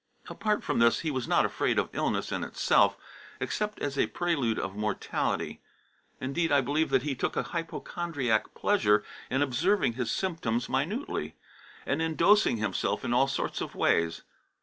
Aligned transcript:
Apart 0.31 0.63
from 0.63 0.79
this, 0.79 1.01
he 1.01 1.11
was 1.11 1.27
not 1.27 1.45
afraid 1.45 1.77
of 1.77 1.87
illness 1.93 2.31
in 2.31 2.43
itself, 2.43 2.97
except 3.39 3.77
as 3.81 3.99
a 3.99 4.07
prelude 4.07 4.57
of 4.57 4.75
mortality. 4.75 5.61
Indeed 6.19 6.51
I 6.51 6.59
believe 6.59 6.89
that 6.89 7.03
he 7.03 7.13
took 7.13 7.35
a 7.35 7.43
hypochondriac 7.43 8.55
pleasure 8.55 9.03
in 9.29 9.43
observing 9.43 9.93
his 9.93 10.09
symptoms 10.09 10.67
minutely, 10.67 11.35
and 11.85 12.01
in 12.01 12.15
dosing 12.15 12.57
himself 12.57 13.05
in 13.05 13.13
all 13.13 13.27
sorts 13.27 13.61
of 13.61 13.75
ways. 13.75 14.23